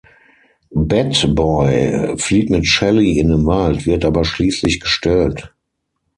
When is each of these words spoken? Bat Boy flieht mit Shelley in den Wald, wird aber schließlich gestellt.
Bat 0.73 1.35
Boy 1.35 2.17
flieht 2.17 2.49
mit 2.49 2.65
Shelley 2.65 3.19
in 3.19 3.29
den 3.29 3.45
Wald, 3.45 3.85
wird 3.85 4.03
aber 4.03 4.25
schließlich 4.25 4.79
gestellt. 4.79 5.53